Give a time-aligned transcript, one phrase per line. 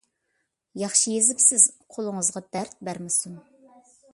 [0.83, 1.65] ياخشى يېزىپسىز،
[1.97, 3.37] قولىڭىزغا دەرد بەرمىسۇن.